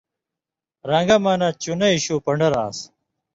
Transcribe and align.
رن٘گہ 0.89 1.17
مہ 1.23 1.33
نہ 1.39 1.49
چُنَیں 1.61 2.01
شُوۡ 2.03 2.21
پن٘ڈروۡ 2.25 2.59
آن٘س 2.63 2.77